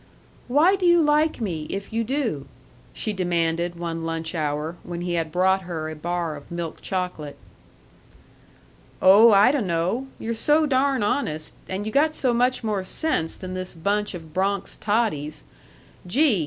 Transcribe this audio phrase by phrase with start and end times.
[0.47, 2.47] "Why do you like me if you do?"
[2.91, 7.37] she demanded one lunch hour, when he had brought her a bar of milk chocolate.
[8.99, 13.53] "Oh, I dun'no'; you're so darn honest, and you got so much more sense than
[13.53, 15.43] this bunch of Bronx totties.
[16.07, 16.39] Gee!